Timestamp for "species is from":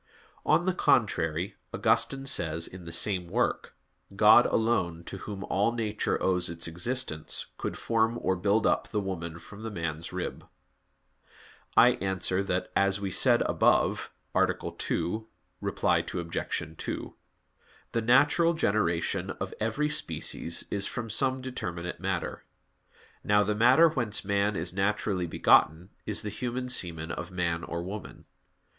19.91-21.11